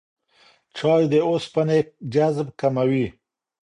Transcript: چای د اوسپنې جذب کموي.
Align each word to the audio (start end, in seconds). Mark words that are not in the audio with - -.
چای 0.77 1.03
د 1.11 1.13
اوسپنې 1.29 1.79
جذب 2.13 2.47
کموي. 2.59 3.05